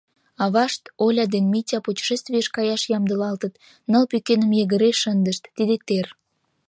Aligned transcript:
Авашт, 0.43 0.83
Оля 1.05 1.25
ден 1.33 1.45
Митя 1.53 1.77
путешествийыш 1.87 2.47
каяш 2.55 2.83
ямдылалтыт: 2.97 3.53
ныл 3.91 4.03
пӱкеным 4.11 4.51
йыгыре 4.59 4.91
шындышт— 5.01 5.43
тиде 5.55 5.75
тер. 5.87 6.07